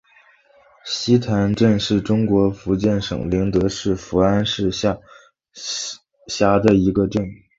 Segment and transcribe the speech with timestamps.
[0.83, 4.97] 溪潭镇是中国福建省宁德市福安市下
[6.27, 7.23] 辖的一个镇。